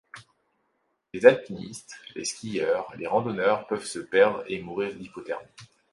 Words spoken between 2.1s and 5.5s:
les skieurs, les randonneurs peuvent se perdre et mourir d'hypothermie.